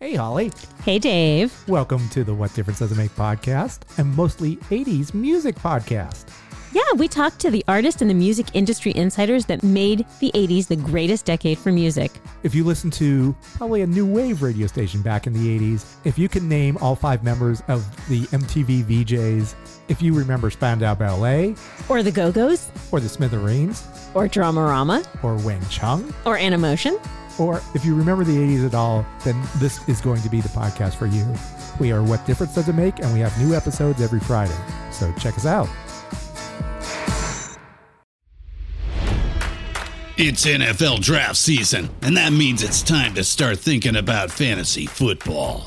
[0.00, 0.50] Hey, Holly.
[0.84, 1.54] Hey, Dave.
[1.68, 6.26] Welcome to the What Difference Does It Make podcast and mostly 80s music podcast.
[6.72, 10.66] Yeah, we talked to the artists and the music industry insiders that made the 80s
[10.66, 12.10] the greatest decade for music.
[12.42, 16.18] If you listen to probably a new wave radio station back in the 80s, if
[16.18, 19.54] you can name all five members of the MTV VJs,
[19.86, 21.54] if you remember Spandau Ballet,
[21.88, 27.00] Or the Go Go's, or the Smithereens, or Dramarama, or Wang Chung, or Animotion.
[27.38, 30.48] Or if you remember the 80s at all, then this is going to be the
[30.48, 31.26] podcast for you.
[31.80, 34.56] We are What Difference Does It Make, and we have new episodes every Friday.
[34.90, 35.68] So check us out.
[40.16, 45.66] It's NFL draft season, and that means it's time to start thinking about fantasy football.